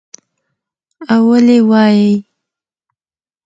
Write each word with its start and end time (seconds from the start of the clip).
او 1.13 1.21
ولې 1.29 1.57
وايى 1.69 2.13